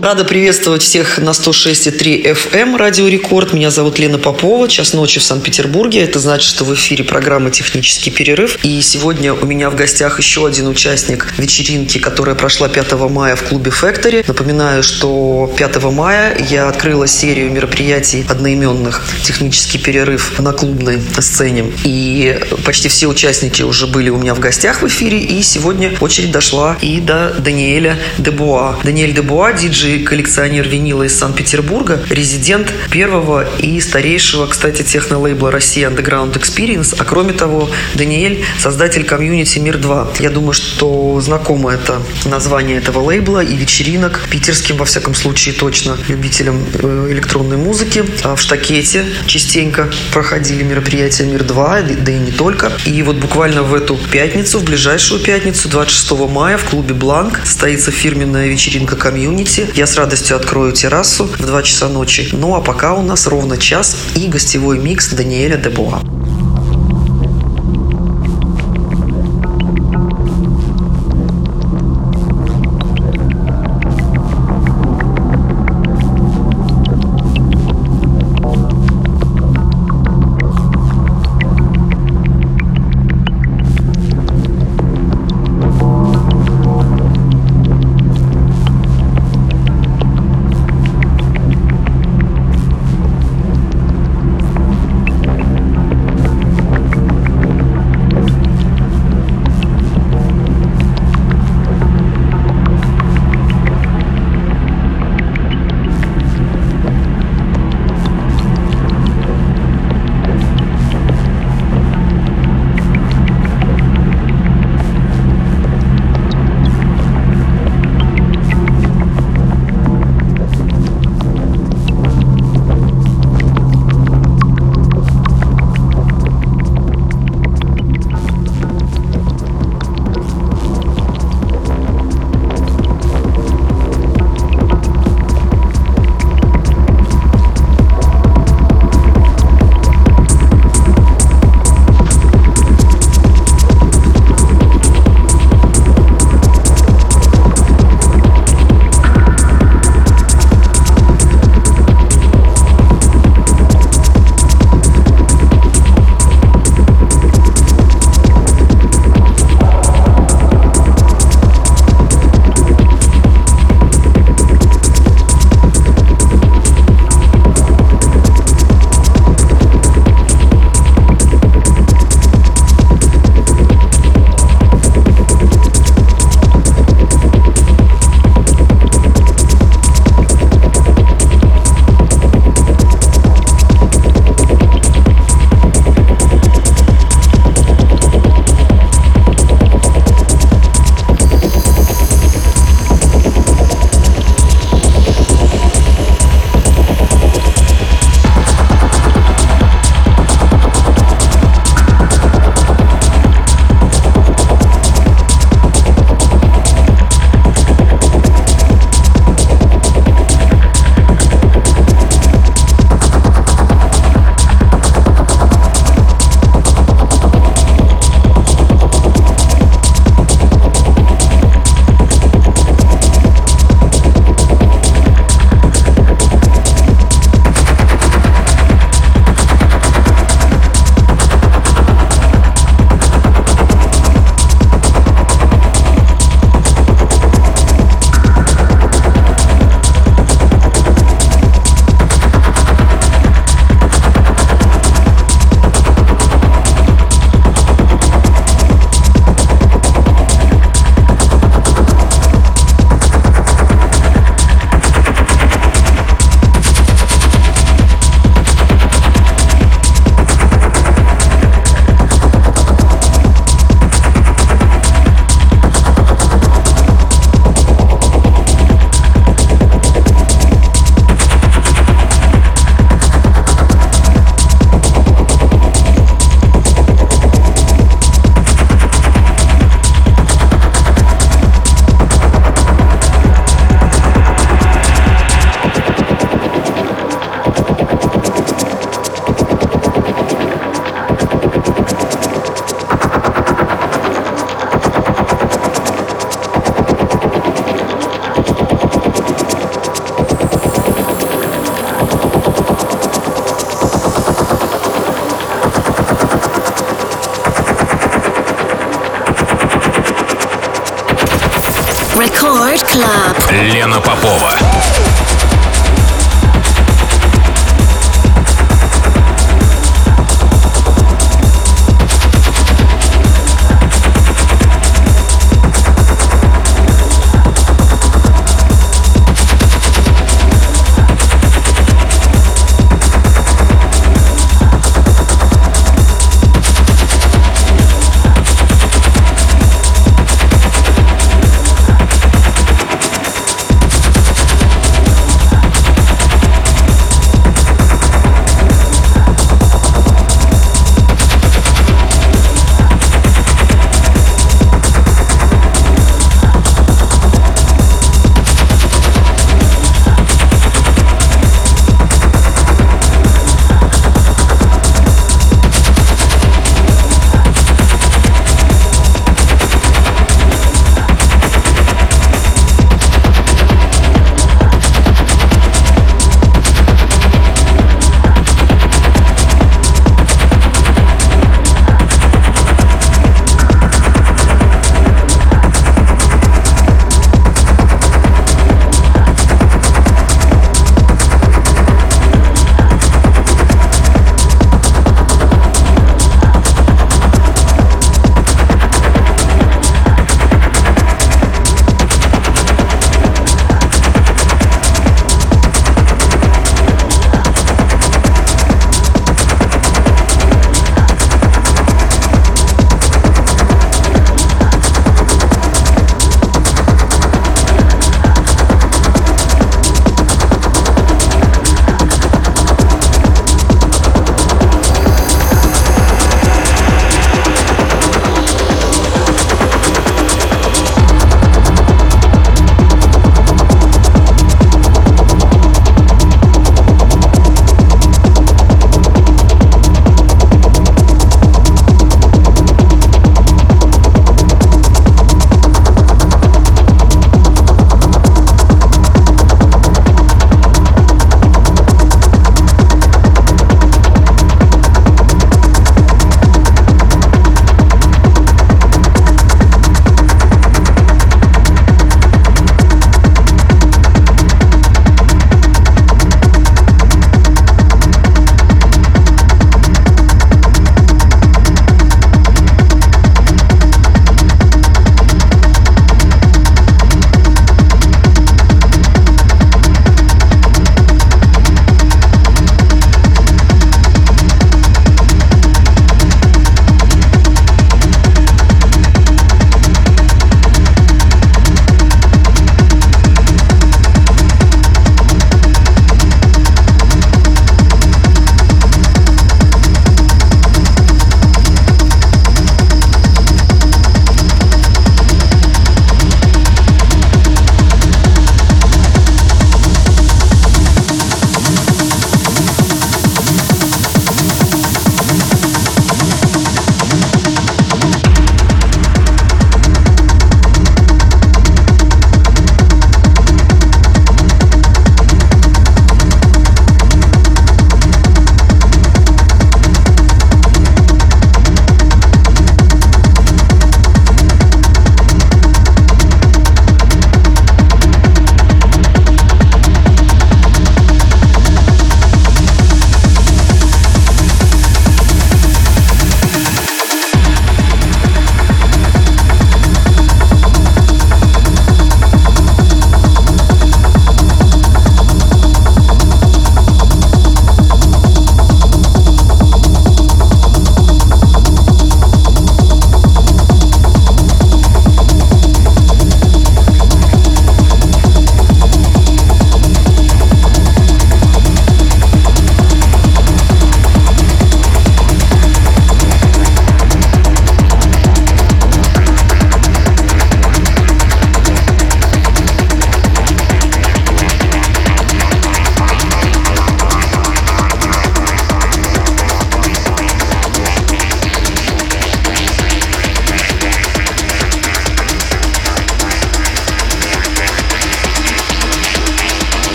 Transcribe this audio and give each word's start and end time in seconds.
Рада 0.00 0.24
приветствовать 0.24 0.82
всех 0.82 1.18
на 1.18 1.30
106,3 1.30 2.22
FM 2.32 2.76
Радио 2.76 3.08
Рекорд. 3.08 3.52
Меня 3.52 3.70
зовут 3.70 3.98
Лена 3.98 4.16
Попова. 4.16 4.68
Час 4.68 4.94
ночи 4.94 5.18
в 5.18 5.24
Санкт-Петербурге. 5.24 6.02
Это 6.02 6.20
значит, 6.20 6.48
что 6.48 6.64
в 6.64 6.72
эфире 6.72 7.02
программа 7.02 7.50
«Технический 7.50 8.12
перерыв». 8.12 8.64
И 8.64 8.80
сегодня 8.80 9.34
у 9.34 9.44
меня 9.44 9.70
в 9.70 9.74
гостях 9.74 10.18
еще 10.18 10.46
один 10.46 10.68
участник 10.68 11.34
вечеринки, 11.36 11.98
которая 11.98 12.36
прошла 12.36 12.68
5 12.68 12.92
мая 13.10 13.34
в 13.34 13.42
клубе 13.42 13.72
Factory. 13.72 14.24
Напоминаю, 14.24 14.84
что 14.84 15.52
5 15.58 15.82
мая 15.86 16.36
я 16.48 16.68
открыла 16.68 17.08
серию 17.08 17.50
мероприятий 17.50 18.24
одноименных 18.28 19.04
«Технический 19.24 19.78
перерыв» 19.78 20.38
на 20.38 20.52
клубной 20.52 21.00
сцене. 21.18 21.72
И 21.82 22.38
почти 22.64 22.88
все 22.88 23.08
участники 23.08 23.62
уже 23.62 23.88
были 23.88 24.10
у 24.10 24.16
меня 24.16 24.36
в 24.36 24.38
гостях 24.38 24.82
в 24.82 24.86
эфире. 24.86 25.18
И 25.18 25.42
сегодня 25.42 25.92
очередь 26.00 26.30
дошла 26.30 26.76
и 26.80 27.00
до 27.00 27.34
Даниэля 27.36 27.98
Дебуа. 28.18 28.78
Даниэль 28.84 29.12
Дебуа, 29.12 29.52
диджей 29.52 29.87
коллекционер 29.96 30.68
винила 30.68 31.04
из 31.04 31.18
Санкт-Петербурга, 31.18 32.00
резидент 32.10 32.72
первого 32.90 33.48
и 33.58 33.80
старейшего, 33.80 34.46
кстати, 34.46 34.82
техно-лейбла 34.82 35.50
Россия 35.50 35.88
Underground 35.90 36.34
Experience, 36.34 36.94
а 36.98 37.04
кроме 37.04 37.32
того, 37.32 37.70
Даниэль– 37.94 38.44
создатель 38.58 39.04
комьюнити 39.04 39.58
Мир-2. 39.58 40.22
Я 40.22 40.30
думаю, 40.30 40.52
что 40.52 41.20
знакомо 41.20 41.72
это 41.72 42.00
название 42.24 42.78
этого 42.78 43.00
лейбла 43.00 43.42
и 43.42 43.56
вечеринок 43.56 44.20
питерским, 44.30 44.76
во 44.76 44.84
всяком 44.84 45.14
случае, 45.14 45.54
точно 45.54 45.96
любителям 46.08 46.64
э, 46.74 47.08
электронной 47.10 47.56
музыки. 47.56 48.04
А 48.22 48.36
в 48.36 48.40
Штакете 48.40 49.04
частенько 49.26 49.88
проходили 50.12 50.62
мероприятия 50.62 51.24
Мир-2, 51.24 52.02
да 52.02 52.12
и 52.12 52.18
не 52.18 52.32
только. 52.32 52.72
И 52.84 53.02
вот 53.02 53.16
буквально 53.16 53.62
в 53.62 53.74
эту 53.74 53.96
пятницу, 53.96 54.58
в 54.58 54.64
ближайшую 54.64 55.20
пятницу, 55.20 55.68
26 55.68 56.10
мая 56.30 56.58
в 56.58 56.64
клубе 56.64 56.94
«Blank» 56.94 57.40
состоится 57.44 57.90
фирменная 57.90 58.48
вечеринка 58.48 58.96
комьюнити. 58.96 59.68
Я 59.78 59.86
с 59.86 59.94
радостью 59.94 60.36
открою 60.36 60.72
террасу 60.72 61.26
в 61.26 61.38
2 61.38 61.62
часа 61.62 61.88
ночи. 61.88 62.28
Ну 62.32 62.56
а 62.56 62.60
пока 62.60 62.94
у 62.94 63.02
нас 63.02 63.28
ровно 63.28 63.56
час 63.56 63.96
и 64.16 64.26
гостевой 64.26 64.76
микс 64.76 65.10
Даниэля 65.10 65.56
Дебуа. 65.56 66.17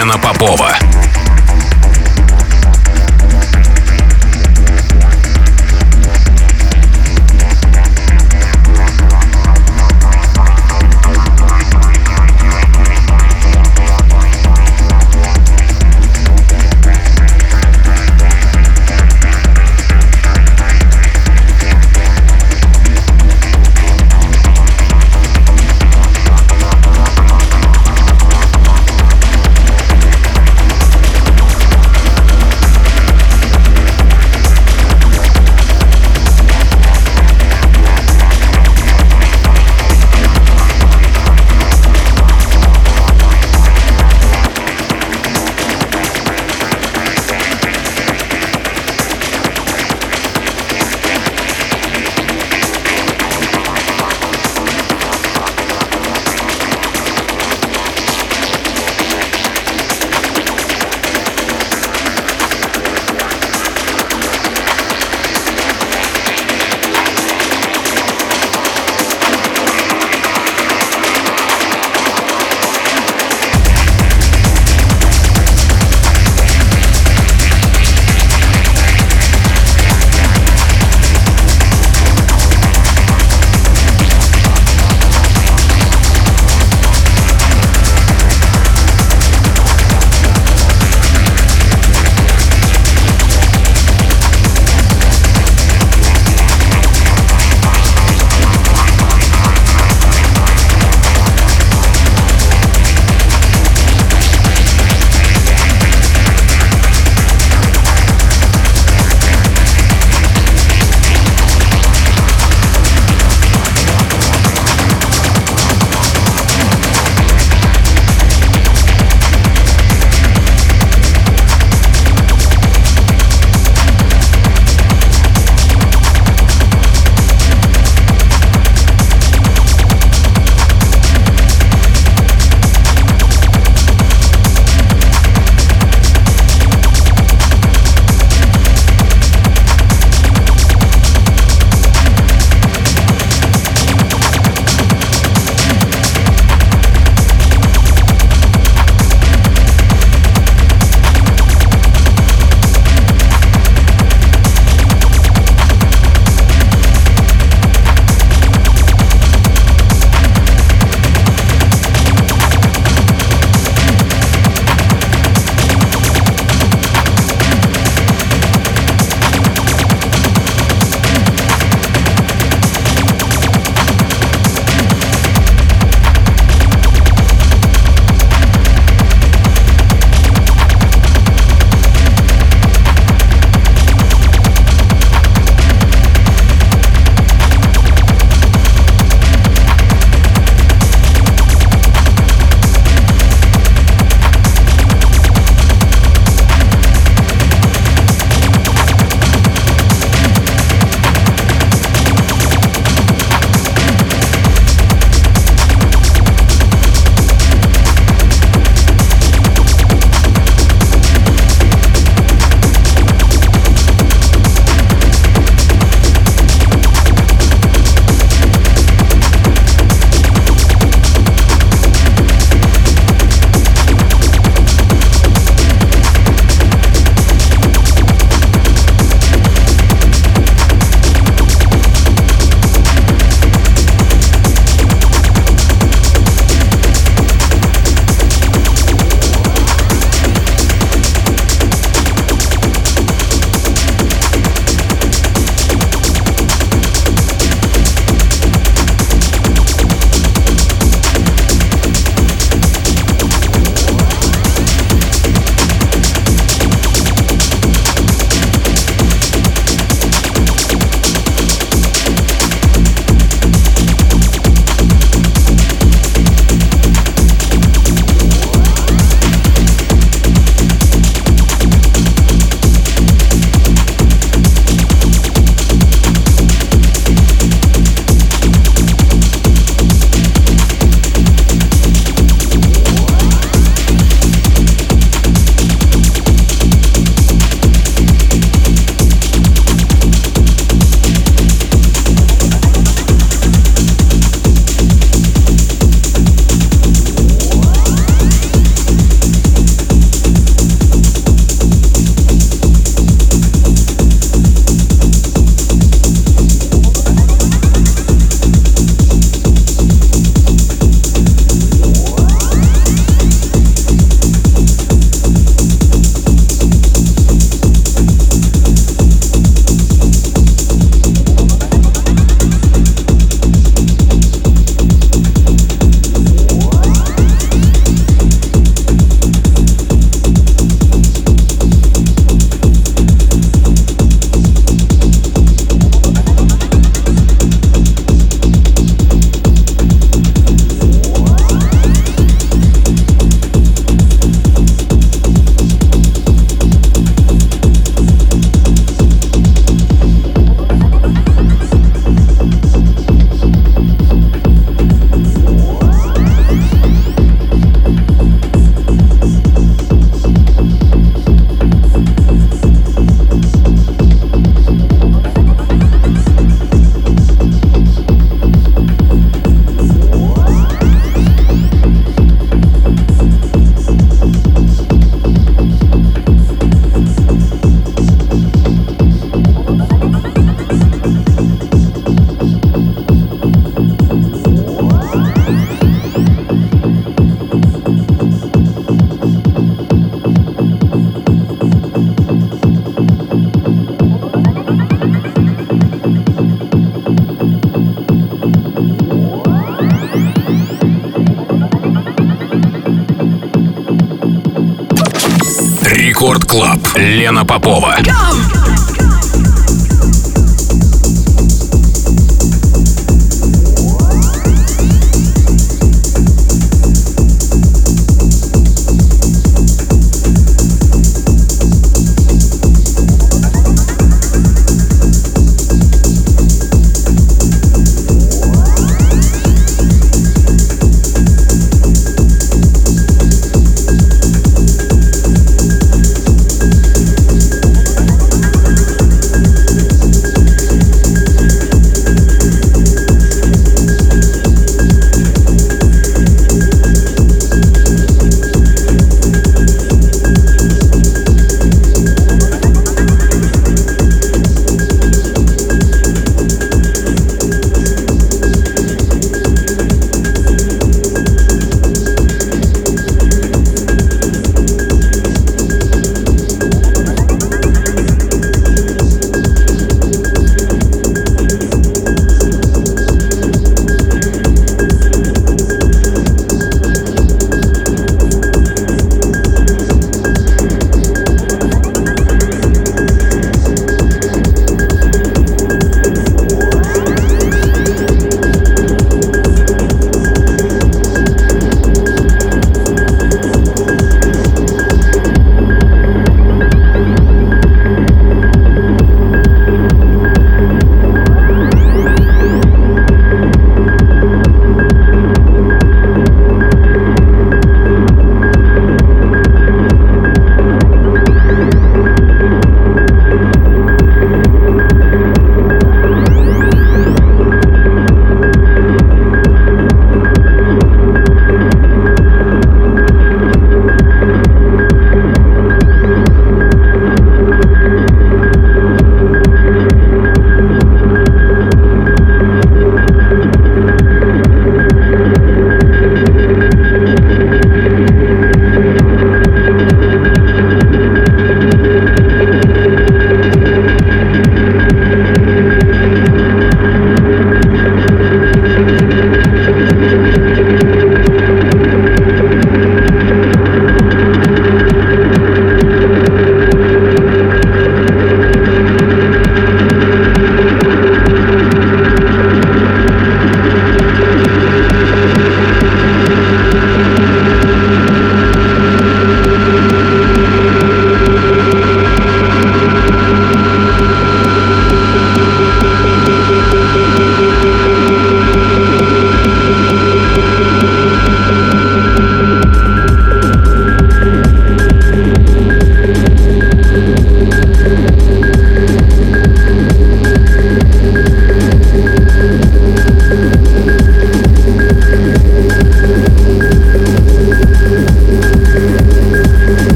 Лена 0.00 0.16
Попова. 0.16 0.89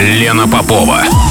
Лена 0.00 0.46
Попова. 0.48 1.29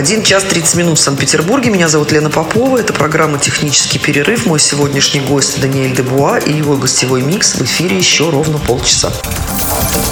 1 0.00 0.22
час 0.22 0.44
30 0.44 0.76
минут 0.76 0.98
в 0.98 1.02
Санкт-Петербурге. 1.02 1.68
Меня 1.68 1.86
зовут 1.86 2.10
Лена 2.10 2.30
Попова. 2.30 2.78
Это 2.78 2.94
программа 2.94 3.38
«Технический 3.38 3.98
перерыв». 3.98 4.46
Мой 4.46 4.58
сегодняшний 4.58 5.20
гость 5.20 5.60
Даниэль 5.60 5.94
Дебуа 5.94 6.38
и 6.38 6.54
его 6.54 6.78
гостевой 6.78 7.20
микс 7.20 7.56
в 7.56 7.60
эфире 7.60 7.98
еще 7.98 8.30
ровно 8.30 8.56
полчаса. 8.56 9.12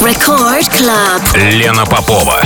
Record 0.02 0.70
Club. 0.78 1.38
Лена 1.52 1.86
Попова. 1.86 2.42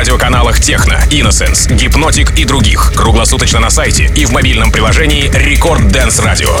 На 0.00 0.02
интернет-радиоканалах 0.02 0.60
Техно, 0.60 0.98
Innerspace, 1.10 1.70
Гипнотик 1.74 2.38
и 2.38 2.44
других. 2.44 2.92
Круглосуточно 2.94 3.60
на 3.60 3.68
сайте 3.68 4.10
и 4.16 4.24
в 4.24 4.32
мобильном 4.32 4.72
приложении 4.72 5.30
Record 5.30 5.88
Dance 5.88 6.20
Radio. 6.20 6.56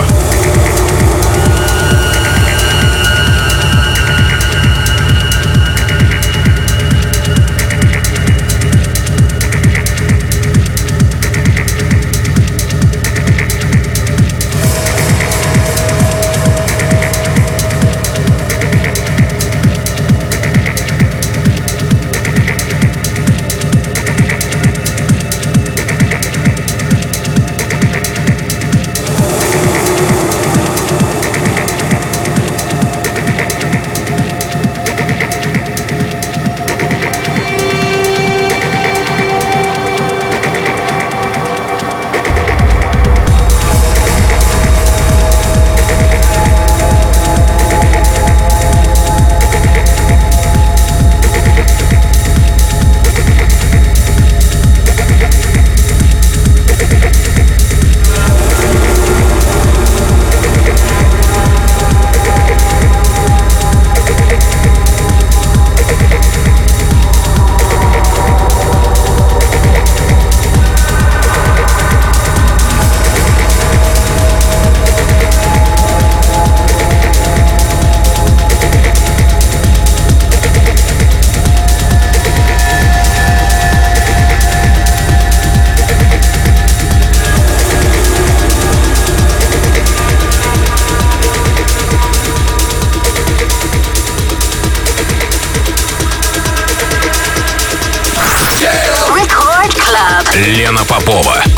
Попова. 100.90 101.49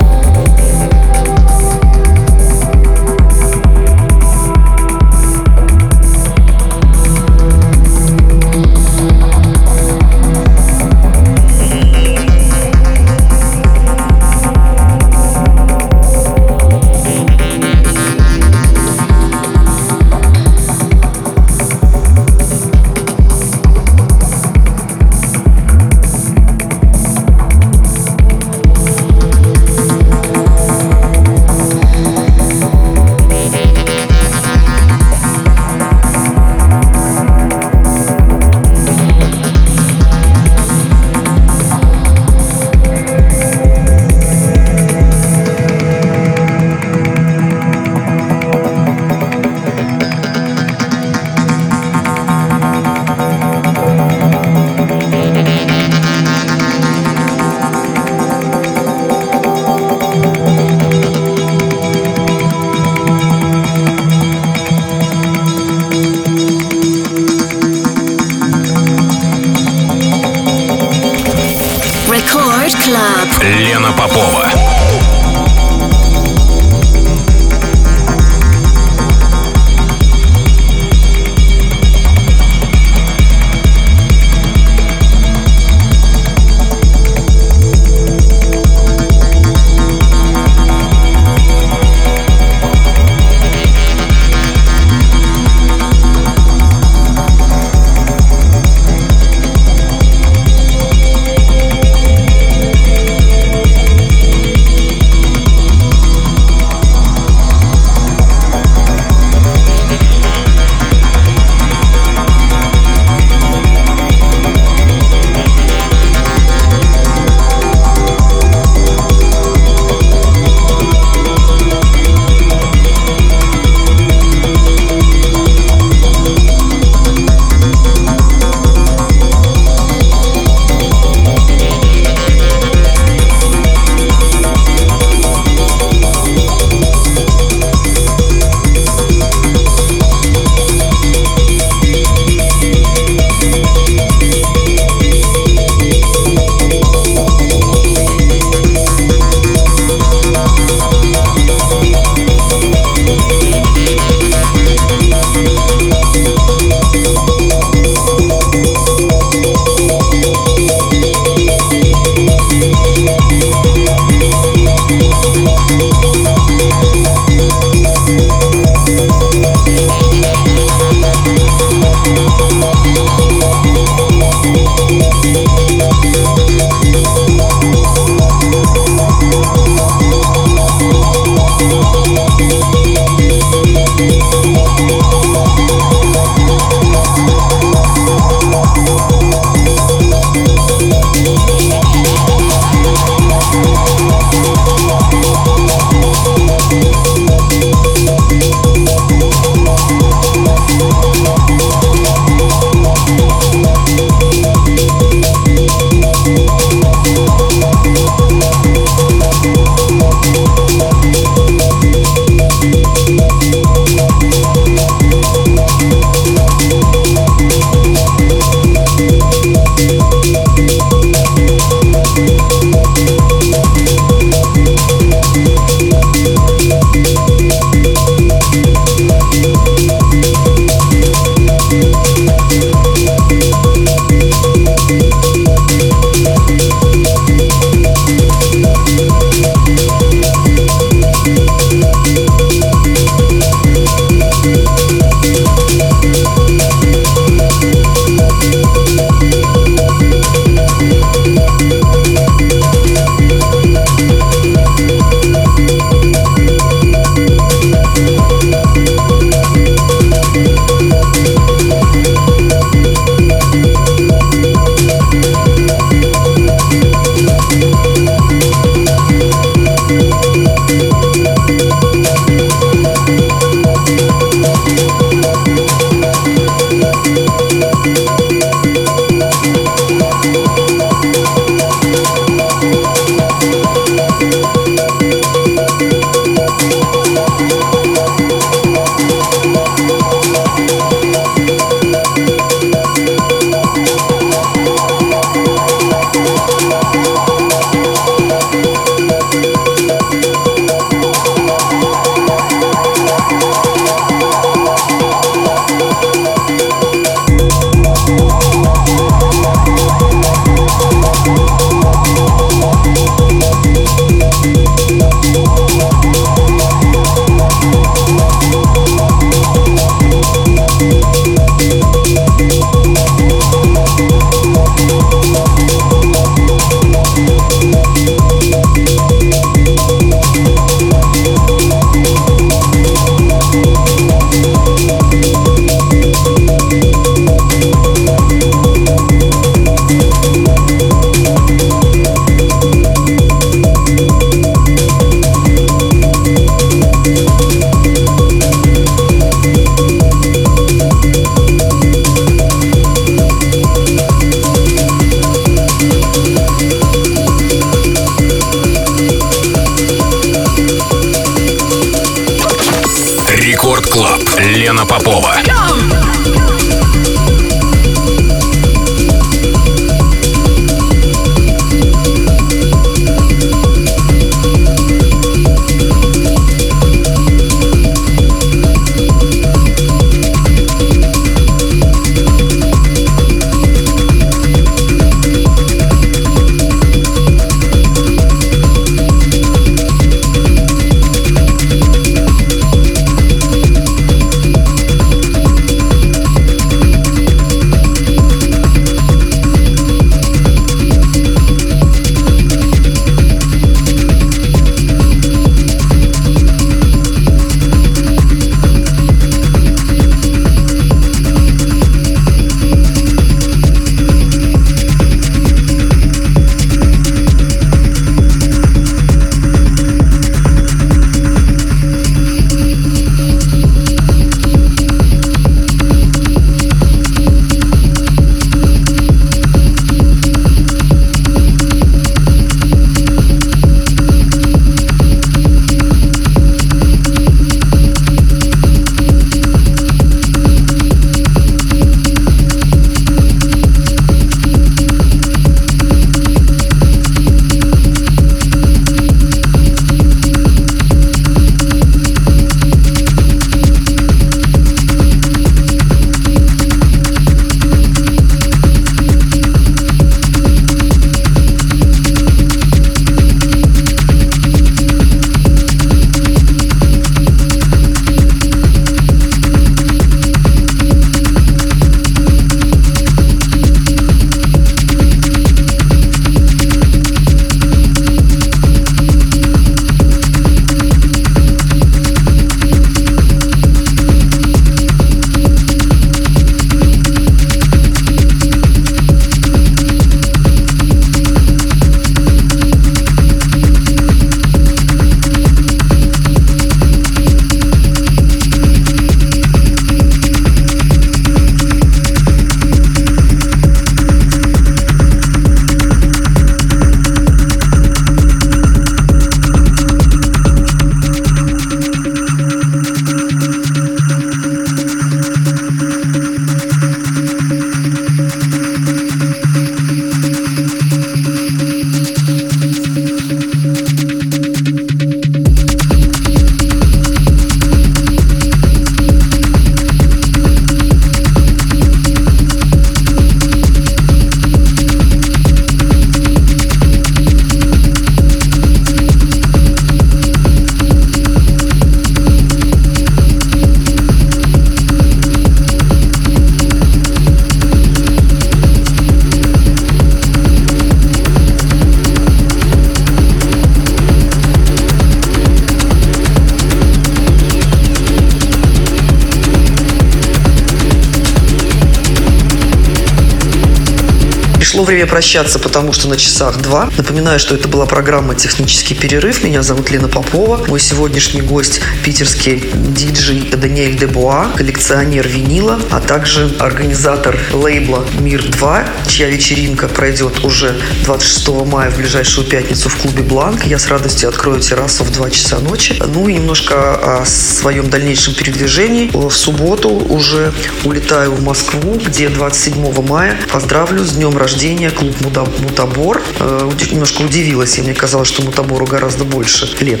Время 565.02 565.10
прощаться, 565.10 565.58
потому 565.58 565.92
что 565.92 566.08
на 566.08 566.16
часах 566.16 566.60
два. 566.62 566.88
Напоминаю, 566.96 567.40
что 567.40 567.56
это 567.56 567.66
была 567.66 567.86
программа 567.86 568.34
«Технический 568.34 568.94
перерыв». 568.94 569.42
Меня 569.42 569.62
зовут 569.62 569.90
Лена 569.90 570.08
Попова. 570.08 570.64
Мой 570.68 570.78
сегодняшний 570.78 571.40
гость– 571.40 571.80
питерский 572.04 572.62
диджей 572.72 573.40
Даниэль 573.50 573.96
Дебуа, 573.96 574.52
коллекционер 574.56 575.26
винила, 575.26 575.80
а 575.90 576.00
также 576.00 576.54
организатор 576.60 577.36
лейбла 577.52 578.04
«Мир-2», 578.20 578.86
чья 579.08 579.28
вечеринка 579.28 579.88
пройдет 579.88 580.44
уже 580.44 580.80
26 581.04 581.48
мая 581.66 581.90
в 581.90 581.96
ближайшую 581.96 582.46
пятницу 582.46 582.88
в 582.88 582.96
клубе 582.96 583.22
«Бланк». 583.22 583.64
Я 583.64 583.78
с 583.78 583.88
радостью 583.88 584.28
открою 584.28 584.60
террасу 584.60 585.02
в 585.02 585.10
2 585.10 585.30
часа 585.30 585.58
ночи. 585.58 585.96
Ну 586.14 586.28
и 586.28 586.34
немножко 586.34 587.22
о 587.22 587.26
своем 587.26 587.90
дальнейшем 587.90 588.34
передвижении. 588.34 589.10
В 589.12 589.30
субботу 589.30 589.88
уже 589.88 590.52
улетаю 590.84 591.32
в 591.32 591.42
Москву, 591.42 591.94
где 591.94 592.28
27 592.28 593.02
мая 593.02 593.36
поздравлю 593.52 594.04
с 594.04 594.12
днем 594.12 594.36
рождения 594.36 594.91
клуб 594.92 595.14
«Мутабор». 595.60 596.22
Э, 596.38 596.70
немножко 596.90 597.22
удивилась, 597.22 597.76
я 597.76 597.84
мне 597.84 597.94
казалось, 597.94 598.28
что 598.28 598.42
«Мутабору» 598.42 598.86
гораздо 598.86 599.24
больше 599.24 599.68
лет. 599.80 600.00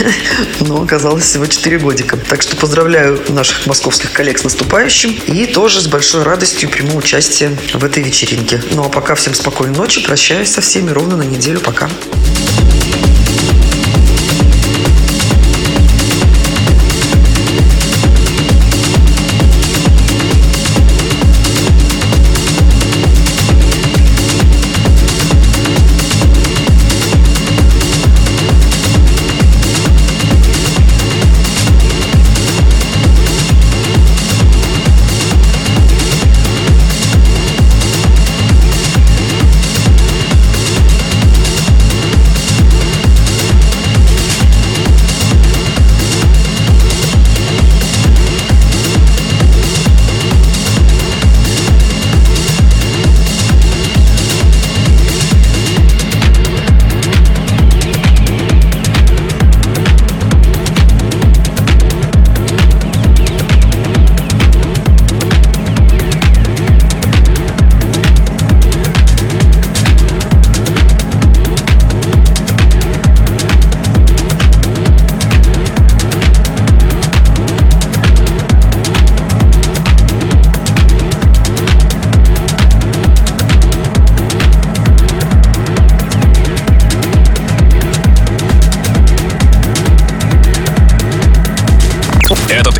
Но 0.60 0.82
оказалось 0.82 1.24
всего 1.24 1.46
4 1.46 1.78
годика. 1.78 2.16
Так 2.16 2.42
что 2.42 2.56
поздравляю 2.56 3.20
наших 3.28 3.66
московских 3.66 4.12
коллег 4.12 4.38
с 4.38 4.44
наступающим 4.44 5.12
и 5.26 5.46
тоже 5.46 5.80
с 5.80 5.86
большой 5.86 6.22
радостью 6.22 6.68
приму 6.68 6.96
участие 6.96 7.56
в 7.74 7.84
этой 7.84 8.02
вечеринке. 8.02 8.62
Ну 8.72 8.84
а 8.84 8.88
пока 8.88 9.14
всем 9.14 9.34
спокойной 9.34 9.76
ночи, 9.76 10.02
прощаюсь 10.02 10.50
со 10.50 10.60
всеми 10.60 10.90
ровно 10.90 11.16
на 11.16 11.22
неделю. 11.22 11.60
Пока. 11.60 11.88